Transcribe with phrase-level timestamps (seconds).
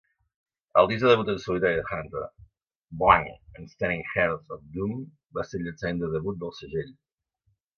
[0.81, 2.23] El disc de debut en solitari de Hunter
[3.03, 3.29] "Blank
[3.61, 4.97] Unstaring Heirs of Doom"
[5.39, 6.91] va ser el llançament de debut del segell.